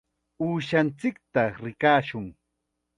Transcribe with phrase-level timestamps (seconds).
[0.45, 2.25] Uushanchikta rikamushun.